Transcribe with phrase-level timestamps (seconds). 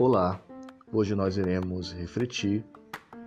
[0.00, 0.40] Olá,
[0.90, 2.64] hoje nós iremos refletir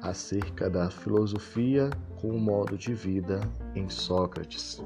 [0.02, 3.42] acerca da filosofia como modo de vida
[3.76, 4.84] em Sócrates.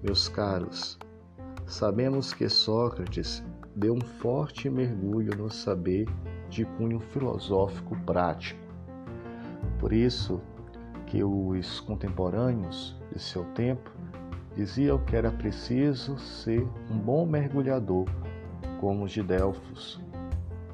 [0.00, 0.96] Meus caros,
[1.66, 3.42] sabemos que Sócrates
[3.74, 6.06] deu um forte mergulho no saber
[6.48, 8.60] de cunho filosófico prático.
[9.80, 10.40] Por isso
[11.08, 13.90] que os contemporâneos de seu tempo
[14.54, 18.06] diziam que era preciso ser um bom mergulhador,
[18.80, 20.00] como os de Delfos,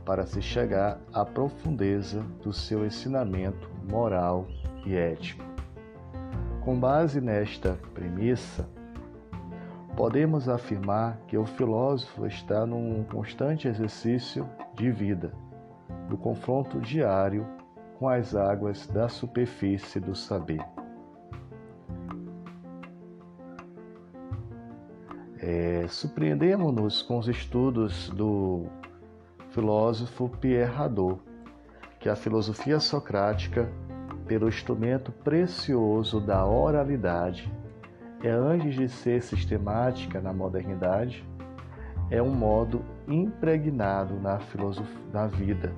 [0.04, 4.46] para se chegar à profundeza do seu ensinamento moral
[4.84, 5.44] e ético.
[6.62, 8.68] Com base nesta premissa,
[9.96, 15.32] podemos afirmar que o filósofo está num constante exercício de vida,
[16.08, 17.46] do confronto diário
[17.98, 20.64] com as águas da superfície do saber.
[25.38, 28.66] É, Surpreendemos-nos com os estudos do
[29.54, 31.20] filósofo Pierre Hadot,
[32.00, 33.70] que a filosofia socrática,
[34.26, 37.50] pelo instrumento precioso da oralidade,
[38.20, 41.24] é antes de ser sistemática na modernidade,
[42.10, 44.40] é um modo impregnado na,
[45.12, 45.72] na vida.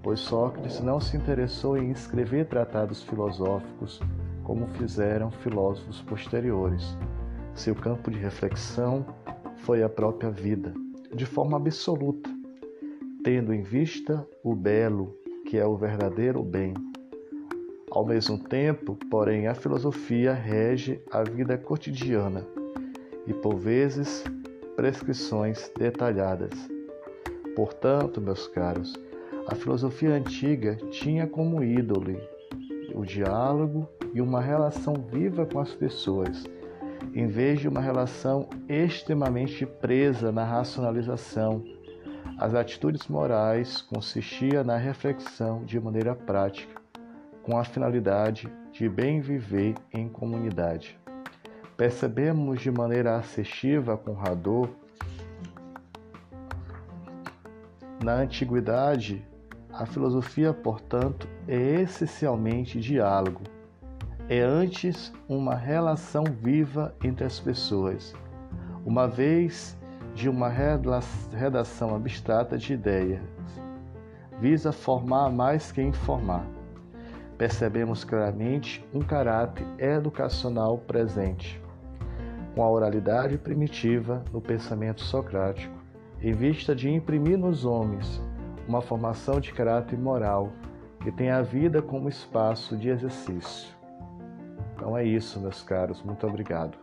[0.00, 4.00] Pois Sócrates não se interessou em escrever tratados filosóficos
[4.44, 6.96] como fizeram filósofos posteriores.
[7.54, 9.04] Seu campo de reflexão
[9.56, 10.72] foi a própria vida
[11.14, 12.30] de forma absoluta,
[13.22, 16.74] tendo em vista o belo, que é o verdadeiro bem.
[17.90, 22.46] Ao mesmo tempo, porém, a filosofia rege a vida cotidiana
[23.26, 24.24] e, por vezes,
[24.74, 26.52] prescrições detalhadas.
[27.54, 28.98] Portanto, meus caros,
[29.46, 32.16] a filosofia antiga tinha como ídolo
[32.94, 36.44] o diálogo e uma relação viva com as pessoas
[37.14, 41.64] em vez de uma relação extremamente presa na racionalização.
[42.38, 46.80] As atitudes morais consistiam na reflexão de maneira prática,
[47.42, 50.98] com a finalidade de bem viver em comunidade.
[51.76, 54.68] Percebemos de maneira assertiva com Rador
[58.02, 59.24] na antiguidade,
[59.72, 63.42] a filosofia, portanto, é essencialmente diálogo,
[64.28, 68.14] é antes uma relação viva entre as pessoas,
[68.84, 69.76] uma vez
[70.14, 73.20] de uma redação abstrata de ideias,
[74.40, 76.44] visa formar mais que informar.
[77.36, 81.60] Percebemos claramente um caráter educacional presente,
[82.54, 85.74] com a oralidade primitiva no pensamento socrático,
[86.20, 88.22] em vista de imprimir nos homens
[88.68, 90.52] uma formação de caráter moral
[91.00, 93.81] que tem a vida como espaço de exercício.
[94.82, 96.02] Então é isso, meus caros.
[96.02, 96.76] Muito obrigado.